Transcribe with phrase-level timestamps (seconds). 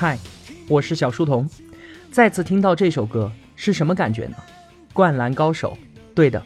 [0.00, 0.18] 嗨，
[0.66, 1.46] 我是小书童。
[2.10, 4.36] 再次听到这首歌是什么感觉呢？
[4.94, 5.76] 灌篮高手，
[6.14, 6.42] 对的，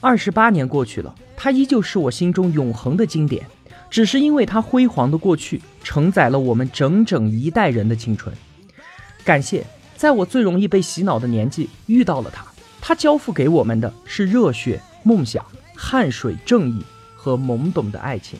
[0.00, 3.46] 二十八年过去了，它依旧是我心中永恒的经典。
[3.90, 8.34] 只是因为它辉煌的过去，承载了我们整整一代人的青春。
[9.22, 12.42] 感谢，在我最容易被洗脑的年纪遇到了它。
[12.80, 15.44] 它交付给我们的是热血、梦想、
[15.76, 16.82] 汗水、正义
[17.14, 18.38] 和懵懂的爱情。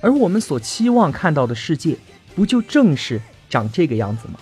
[0.00, 1.96] 而我们所期望看到的世界，
[2.34, 4.40] 不就正是长这个样子吗？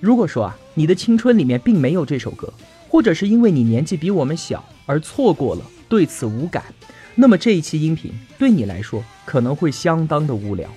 [0.00, 2.52] 如果说啊，你的青春里面并没有这首歌，
[2.88, 6.64] 或者是因为你年纪比我们小而错过了，对此无感，
[7.14, 10.68] 那么这一期音频对你来说可能会相当的无聊。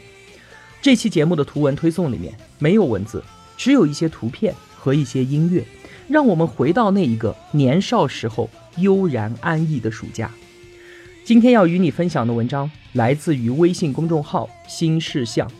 [0.81, 3.23] 这期节目的图文推送里面没有文字，
[3.57, 5.65] 只有一些图片和一些音乐，
[6.07, 8.47] 让我们回到那一个年少时候
[8.77, 10.29] 悠然安逸的暑假。
[11.23, 15.51] 今天要与你分享的文章来自于微信公众号“新事项”，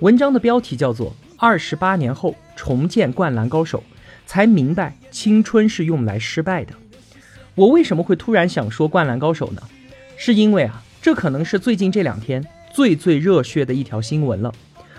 [0.00, 3.78] 文章的标题叫做《二十八年后重建灌篮高手》，
[4.26, 6.74] 才明白青春是用来失败的。
[7.54, 9.62] 我为什么会突然想说《灌篮高手》呢？
[10.16, 14.52] 是因为啊，这可能是最近这两天最最热血的一条新闻了。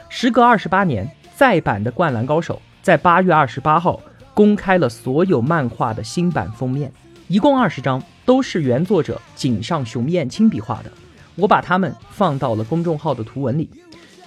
[0.07, 4.01] 时隔二十八年，再版的《灌篮高手》在八月二十八号
[4.33, 6.89] 公开了所有漫画的新版封面，
[7.27, 10.91] 一共二十张，都是原作者井上雄彦亲笔画的。
[11.35, 13.69] 我把它们放到了公众号的图文里。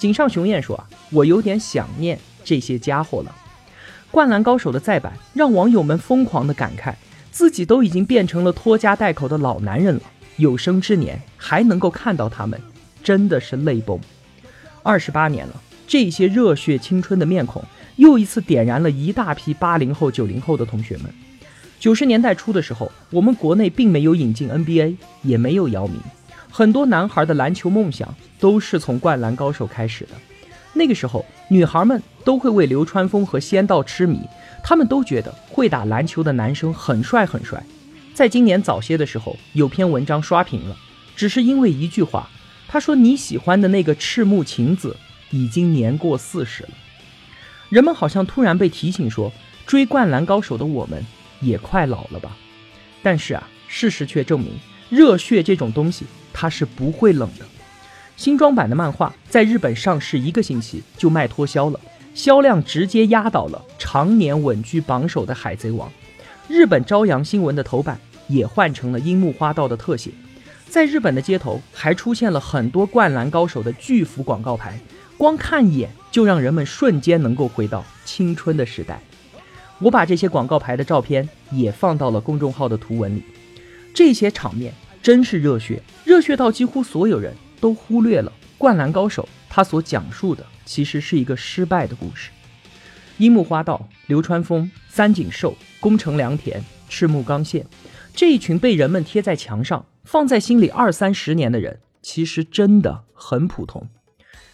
[0.02, 3.32] 井上雄彦说啊，我有点想念这些家伙了。
[4.10, 6.92] 《灌篮高手》的再版让网友们疯狂的感慨，
[7.30, 10.02] 自己都已经变成了拖家带口的老男人了，
[10.38, 12.60] 有生之年还能够看到他们，
[13.04, 13.96] 真的是泪崩。
[14.82, 17.62] 二十八年了，这些热血青春的面孔
[17.94, 21.04] 又一次点燃了一大批八零后、九零后的同学们。
[21.78, 26.00] 九十年代初的时候，我们国内并没有引进 NBA，也没有姚明，
[26.54, 30.10] 很多男孩的篮球梦想都是从《灌篮高手》开始的。
[30.74, 34.20] 那个时候，女孩们都会为流川枫和仙道痴迷，
[34.62, 37.64] 他们都觉得会打篮球的男生很帅很帅。
[38.12, 40.76] 在今年早些的时候，有篇文章刷屏了，
[41.16, 42.28] 只是因为一句话，
[42.68, 44.94] 他说你喜欢的那个赤木晴子
[45.30, 46.70] 已经年过四十了。
[47.70, 49.32] 人们好像突然被提醒说，
[49.66, 51.02] 追灌篮高手的我们
[51.40, 52.36] 也快老了吧？
[53.02, 54.52] 但是啊，事实却证明，
[54.90, 57.44] 热血这种东西它是不会冷的。
[58.16, 61.80] 新装版的漫画在日本上市一个星期就卖脱销了，
[62.14, 65.88] 销量直接压倒了常年稳居榜首的《海贼王》。
[66.48, 67.98] 日本朝阳新闻的头版
[68.28, 70.10] 也换成了樱木花道的特写，
[70.68, 74.78] 在日本的街头还出现了很多灌篮高手的巨幅广告牌，
[75.16, 79.00] 光看一眼就让人们瞬间能够回到青春的时代。
[79.78, 83.22] 我把这些广告牌的照片也放到了公众号的图文里，
[83.92, 92.30] 这些场面真是热血，热血到几乎所有人都忽略了《灌篮高手》他所讲述的其实是一个失败的故事。
[93.18, 97.66] 樱木花道、流川枫、三井寿、宫城良田、赤木刚宪
[98.14, 103.88] 这一群被人们贴在墙上、放在心里二三十年的人，其实真的很普通。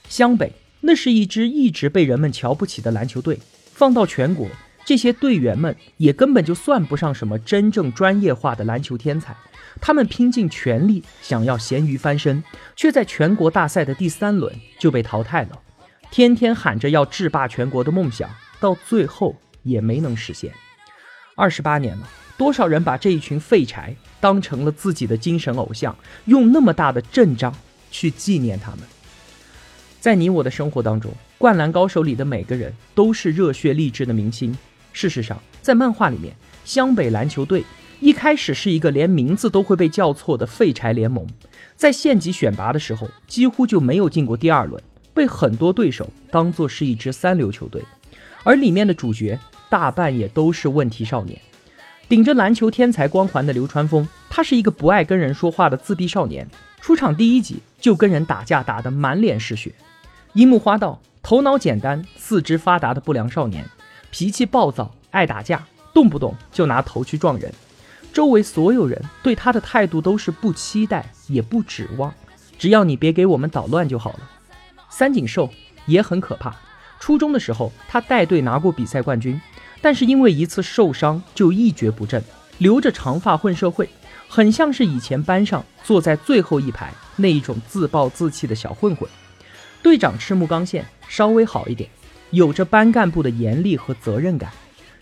[0.08, 3.38] 湘北那是一支一直被人们瞧不起的篮球队，
[3.74, 4.48] 放到全国，
[4.86, 9.36] 这些队员们也根本就算不上什么真正专业化的篮球天才。
[9.80, 12.42] 他们拼尽全力想要咸鱼翻身，
[12.76, 15.60] 却在全国大赛的第三轮就被淘汰了。
[16.10, 18.28] 天天喊着要制霸全国的梦想，
[18.60, 20.52] 到最后也没能实现。
[21.36, 27.54] 二十八年了，多少人把这一群废柴当成了自己的精神偶像，用那么大的阵仗
[27.90, 28.80] 去纪念他们。
[30.00, 34.56] 在你我的生活当中，《灌篮高手》里的每个人都是热血励志的明星。
[34.92, 36.34] 事实上，在漫画里面，
[36.64, 37.62] 湘北篮球队
[38.00, 41.26] 一开始是一个连名字都会被叫错的废柴联盟，
[41.74, 44.80] 在县级选拔的时候几乎就没有进过第二轮，
[45.12, 47.82] 被很多对手当作是一支三流球队。
[48.44, 49.36] 而里面的主角
[49.68, 51.40] 大半也都是问题少年，
[52.08, 56.48] 顶着篮球天才光环的流川枫，他是一个不爱跟人说话的自闭少年，
[56.80, 59.72] 出场第一集就跟人打架，打得满脸是血。
[60.34, 63.68] 樱木花道头脑简单、四肢发达的不良少年，
[64.12, 67.52] 脾气暴躁，爱打架，动不动就拿头去撞人。
[68.12, 72.12] 周围所有人对他的态度都是不期待也不指望，
[72.58, 74.20] 只要你别给我们捣乱就好了。
[74.90, 75.50] 三井寿
[75.86, 76.54] 也很可怕。
[76.98, 79.40] 初中的时候，他带队拿过比赛冠军，
[79.80, 82.22] 但是因为一次受伤就一蹶不振，
[82.58, 83.88] 留着长发混社会，
[84.26, 89.08] 很像是以前班上坐在最后一排那一种自暴自弃的小混混。
[89.80, 91.88] 队长赤木刚宪稍微好一点，
[92.30, 94.50] 有着班干部的严厉和责任感。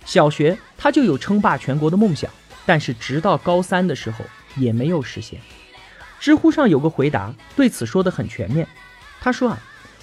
[0.05, 2.31] 小学他就有称霸全国的梦想，
[2.67, 4.25] 但是直到高三的时候
[4.57, 5.41] 也没有实现。
[6.19, 8.67] 知乎上有个回答对此说的很全面，
[9.21, 9.59] 他说啊，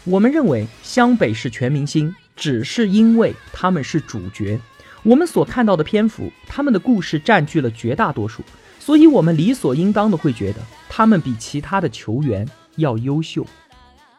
[0.05, 4.59] 我们认为湘北是全明星，只是因为他们是主角，
[5.03, 8.43] 我们所看到的篇幅，他们的故事占据了绝大多数，
[8.79, 13.45] 所以我们理所应当的会觉得他们比其他的球员要优秀。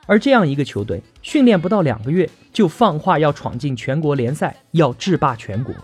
[0.06, 5.74] 而这样一个球队，训练不到两个月就放话要闯进全国联赛，要制霸全国，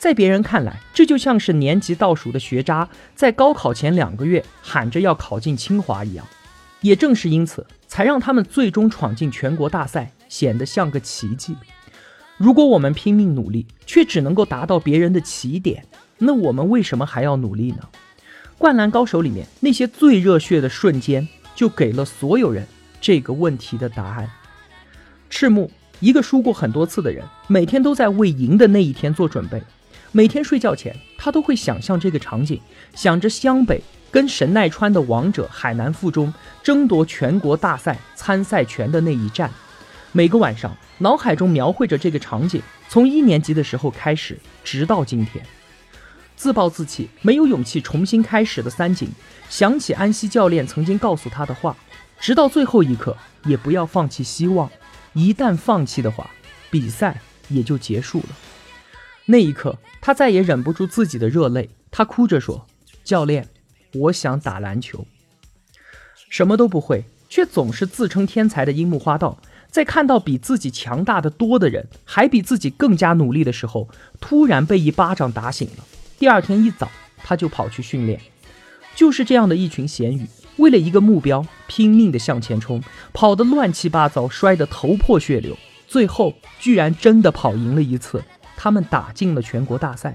[0.00, 6.26] 在别人看来，这就像是年级倒数的学渣在高考前两个月喊着要考进清华一样。
[6.80, 11.54] 也正是因此，才让他们最终闯进全国大赛，显得像个奇迹。
[12.38, 15.84] 如果我们拼命努力，却只能够达到别人的起点，
[16.16, 17.80] 那我们为什么还要努力呢？
[18.56, 22.66] 灌篮高手里面那些最热血的瞬间，就给了所有人。
[23.02, 24.30] 这个问题的答案，
[25.28, 25.70] 赤木，
[26.00, 29.62] 一个输过很多次的人，每天都在为赢的那一天做准备。
[30.12, 32.60] 每天睡觉前，他都会想象这个场景，
[32.94, 33.80] 想着湘北
[34.10, 39.48] 跟神奈川的王者海南附中争夺全国大赛参赛权的那一战。
[40.10, 45.44] 每个晚上，脑海中描绘着这个场景，从一年级的时候开始，直到今天。
[46.34, 49.08] 自暴自弃，没有勇气重新开始的三井，
[49.48, 51.76] 想起安西教练曾经告诉他的话。
[52.18, 54.68] 直到最后一刻，也不要放弃希望。
[55.12, 56.28] 一旦放弃的话，
[56.68, 58.28] 比赛也就结束了。
[59.30, 62.66] 那一刻，他再也忍不住自己的热泪，他哭着说
[63.04, 63.48] ：“教练，
[63.94, 65.06] 我想打篮球。”
[66.28, 69.38] 什么都不会，却总是自称天才的樱木花道，
[69.70, 73.88] 在看到比自己强大的多的人还比自己更加努力的时候，
[74.20, 75.84] 突然被一巴掌打醒了。
[76.18, 78.20] 第二天一早，他就跑去训练。
[78.96, 80.26] 就是这样的一群咸鱼。
[80.56, 82.82] 为了一个目标，拼命地向前冲，
[83.12, 85.56] 跑得乱七八糟，摔得头破血流，
[85.86, 88.22] 最后居然真的跑赢了一次，
[88.62, 90.14] 他们打进了全国大赛。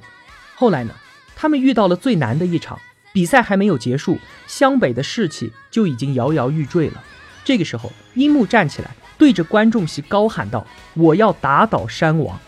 [0.54, 0.94] 后来呢，
[1.36, 2.80] 他们遇到了最难的一场
[3.12, 7.04] 比赛，还没有结束，湘北的士气就已经摇摇欲坠了。
[7.44, 12.40] 这个时候，樱木站起来，对着观众席高喊道：“我要打倒山王！”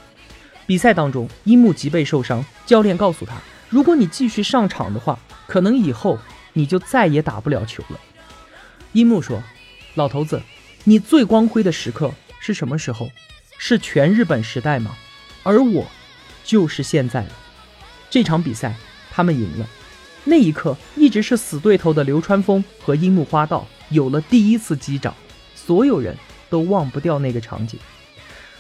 [0.68, 3.34] 比赛当中，樱木脊背受伤，教练告诉他
[3.70, 5.18] ：“如果你继续上场的话，
[5.48, 6.20] 可能以后……”
[6.54, 8.00] 你就再也打不了球了。
[8.94, 9.44] 樱木说
[9.94, 10.42] ：“老头子，
[10.86, 13.12] 你最光辉的时刻是什么时候？
[13.60, 14.98] 是全日本时代吗？
[15.48, 15.88] 而我，
[16.44, 17.30] 就是现在了。
[18.10, 18.76] 这场比赛
[19.10, 19.66] 他们赢了。
[20.26, 25.16] 那一刻，一直是死对头的流川枫和樱木花道有了第一次击掌。
[25.56, 26.14] 所有人
[26.50, 27.80] 都忘不掉那个场景。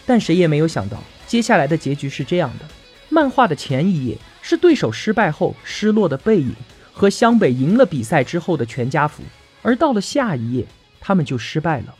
[0.05, 2.65] 但谁也没有想到，接下来的结局是这样的：
[3.09, 6.55] 漫画的前一页是对手失败后失落的背影。”
[6.93, 9.21] 和湘北赢了比赛之后的全家福，
[9.61, 10.65] 而到了下一页，
[10.99, 11.93] 他们就失败了。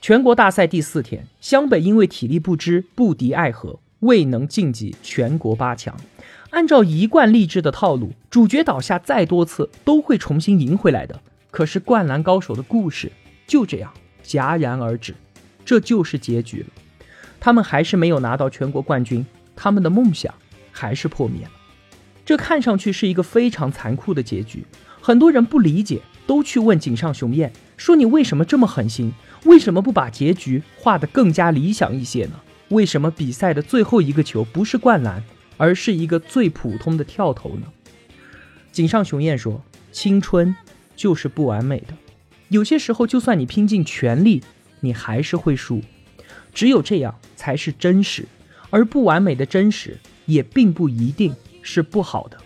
[0.00, 5.94] 全国大赛第四天，湘北因为体力不支、不敌爱河，未能晋级全国八强。
[6.50, 11.20] 按照一贯励志的套路，主角倒下再多次都会重新赢回来的。
[11.50, 13.10] 可是灌篮高手的故事
[13.46, 13.92] 就这样
[14.24, 15.14] 戛然而止，
[15.64, 16.66] 这就是结局了。
[17.40, 20.34] 他们还是没有拿到全国冠军，他们的梦想
[20.70, 21.50] 还是破灭了。
[22.24, 24.64] 这看上去是一个非常残酷的结局，
[25.00, 29.12] 很多人不理解，都去问井上雄彦说：“你为什么这么狠心？
[29.44, 32.40] 为什么不把结局画得更加理想一些呢？
[32.68, 35.22] 为什么比赛的最后一个球不是灌篮，
[35.56, 37.66] 而是一个最普通的跳投呢？”
[38.72, 40.54] 井上雄彦说：“青春
[40.96, 41.94] 就是不完美的，
[42.48, 44.42] 有些时候就算你拼尽全力，
[44.80, 45.82] 你还是会输。
[46.52, 48.26] 只有这样才是真实，
[48.70, 52.38] 而不完美的真实也并不一定。”是不好的。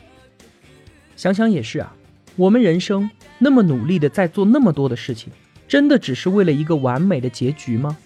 [1.14, 1.95] 想想也是啊，
[2.35, 5.33] 我们人生那么努力的在做那么多的事情，
[5.69, 7.97] 真的只是为了一个完美的结局吗？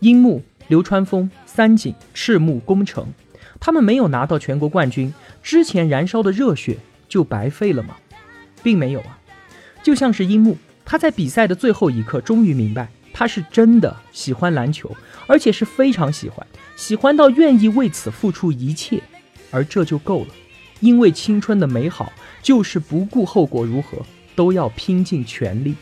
[0.00, 0.42] 樱木、
[0.72, 3.06] 流川枫、三井、赤木、宫城，
[3.60, 5.12] 他们没有拿到全国冠军，
[5.42, 6.78] 之前燃烧的热血
[7.10, 7.94] 就白费了吗？
[8.62, 9.18] 并没有啊。
[9.82, 19.02] 就像是樱木，他在比赛的最后一刻终于明白，他是真的喜欢篮球，而且是非常喜欢，喜欢到愿意为此付出一切，
[19.50, 20.28] 而这就够了。
[20.80, 22.10] 因为青春的美好，
[22.40, 23.98] 就是不顾后果如何
[24.34, 25.74] 都要拼尽全力。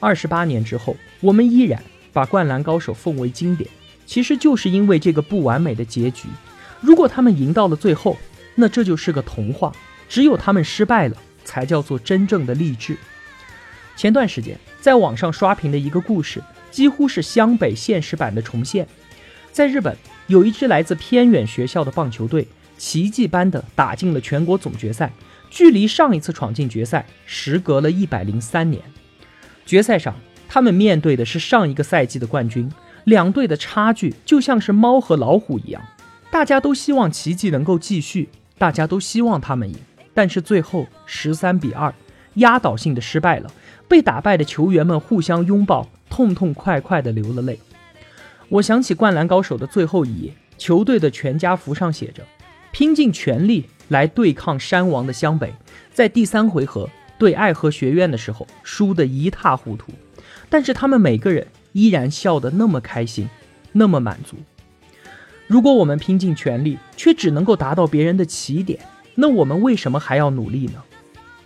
[0.00, 1.82] 二十八年之后，我们依然
[2.16, 3.68] 把《灌篮高手》奉为经典，
[4.06, 6.26] 其实就是因为这个不完美的结局。
[6.80, 8.16] 如果他们赢到了最后，
[8.54, 9.70] 那这就是个童话；
[10.08, 12.96] 只有他们失败了，才叫做真正的励志。
[13.96, 18.88] 前段时间在网上刷屏的一个故事，几乎是湘北现实版的重现。
[19.52, 19.94] 在日本，
[20.26, 22.48] 有一支来自偏远学校的棒球队。
[22.78, 25.12] 奇迹般的打进了全国总决赛，
[25.50, 28.82] 距离上一次闯进决赛时隔了一百零三年。
[29.66, 30.14] 决赛上，
[30.56, 32.72] 他们面对的是上一个赛季的冠军，
[33.04, 35.82] 两队的差距就像是猫和老虎一样。
[36.30, 39.76] 大家都希望奇迹能够继续，大家都希望他们赢，
[40.14, 41.92] 但是最后十三比二，
[42.36, 43.52] 压倒性的失败了。
[43.86, 47.60] 被打败的球员们互相拥抱，痛痛快快地流了泪。
[48.48, 52.22] 我想起《灌篮高手》的最后一页，球队的全家福上写着
[52.72, 55.52] ：“拼尽全力来对抗山王的湘北，
[55.92, 59.92] 在第三回合对爱河学院的时候输得一塌糊涂，
[60.48, 63.28] 但是他们每个人依然笑得那么开心，
[63.72, 64.36] 那么满足。”
[65.46, 68.80] 如果我们拼尽全力，却只能够达到别人的起点，
[69.14, 70.82] 那我们为什么还要努力呢？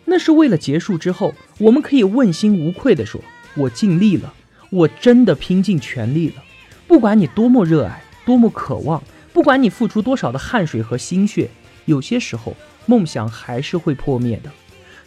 [0.07, 3.21] 那是为了结束之后，我们可以问心无愧地说
[3.55, 4.33] ：“我尽力了，
[4.71, 6.43] 我真的拼尽全力了。”
[6.89, 9.03] 不管你多么热爱，多么渴望，
[9.33, 11.51] 不管你付出多少的汗水和心血，
[11.85, 14.51] 有些时候梦想还是会破灭的。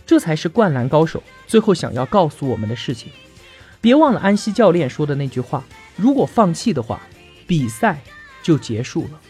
[0.05, 3.11] 这才是灌篮高手最后想要告诉我们的事情。
[3.83, 5.63] 别忘了安西教练说的那句话
[5.95, 7.01] ：“如果放弃的话，
[7.45, 7.99] 比赛。”
[8.43, 9.21] 就结束了。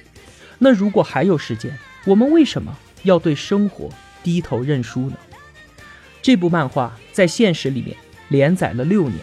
[0.57, 3.88] 那如果还有时间，我们为什么要对生活
[4.24, 5.15] 低头认输呢？
[6.19, 7.95] 这部漫画在现实里面
[8.29, 9.19] 连载了六年，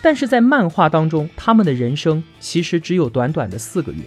[0.00, 4.00] 但是在漫画当中，他们的人生其实只有短短的四个月。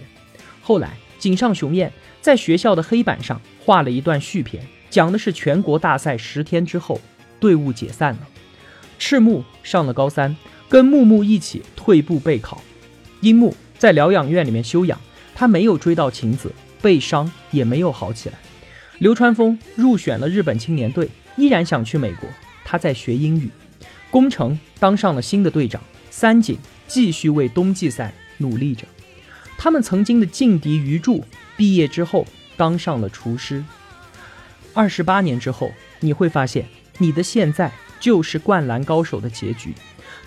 [0.62, 7.00] 后来，井上雄彦在学校的黑板上画了一段续篇，讲的是全国大赛十天之后，
[7.38, 8.26] 队伍解散了。
[8.98, 10.36] 赤木上了高三，
[10.70, 12.62] 跟木木一起退步备考，
[13.22, 14.98] 樱木在疗养院里面休养。
[15.34, 18.38] 他没有追到晴子，背伤也没有好起来。
[18.98, 22.28] 流川枫入选了日本青年队，依然想去美国。
[22.64, 23.50] 他在学英语。
[24.12, 28.84] 宫城当上了新的队长，三井继续为冬季赛努力着。
[29.58, 31.24] 他们曾经的劲敌鱼柱
[31.56, 32.24] 毕业之后
[32.56, 33.64] 当上了厨师。
[34.72, 36.64] 二十八年之后，你会发现
[36.98, 39.74] 你的现在就是灌篮高手的结局。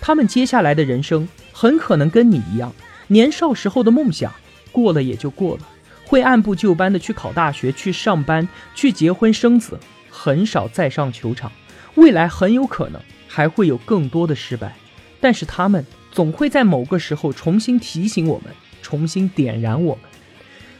[0.06, 2.70] 他们接下来的人生很可能跟你一样，
[3.06, 4.30] 年少时候的梦想。
[4.70, 5.62] 过了也就过了，
[6.04, 9.80] 会按部就班的去考大学、去上班、去结婚生子，
[10.10, 11.50] 很少再上球场。
[11.94, 14.76] 未来很有可能还会有更多的失败，
[15.22, 15.82] 但是他们
[16.12, 20.04] 总会在某个时候重新提醒我们，重新点燃我们。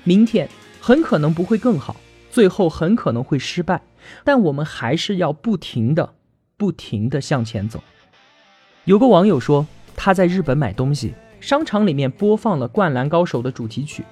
[0.02, 0.46] 明天
[0.82, 1.96] 很可能不会更好，
[2.30, 3.80] 最后很可能会失败，
[4.22, 6.12] 但我们还是要不停的、
[6.58, 7.82] 不停的向前走。
[8.84, 11.14] 有个网友说，他在日本买东西。
[11.40, 14.02] 商场里面播放了《灌篮高手》的主题曲，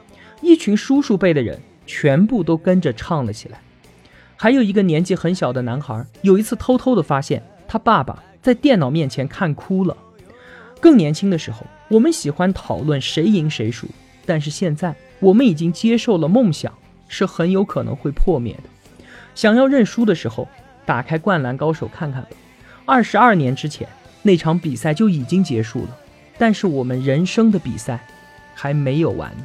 [0.43, 3.59] 一群叔叔辈的人全部都跟着唱了起来。
[4.37, 9.97] 还有一个年纪很小的男孩，有一次偷偷的发现他爸爸在电脑面前看哭了。
[10.79, 13.87] 更年轻的时候，我们喜欢讨论谁赢谁输，
[14.27, 16.71] 但是现在我们已经接受了梦想
[17.09, 18.97] 是很有可能会破灭的。
[19.35, 20.47] 想要认输的时候，
[20.85, 22.29] 打开《灌篮高手》看看吧。
[22.85, 23.89] 二十二年之前，
[24.23, 25.99] 那场比赛就已经结束了。
[26.39, 28.05] 但是我们人生的比赛
[28.55, 29.45] 还没有完呢。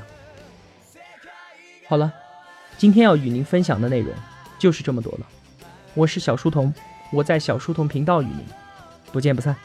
[1.87, 2.11] 好了，
[2.77, 4.13] 今天要与您分享的内容
[4.57, 5.27] 就是这么多了。
[5.93, 6.73] 我是小书童，
[7.11, 8.43] 我在小书童频道与您
[9.11, 9.55] 不见不散。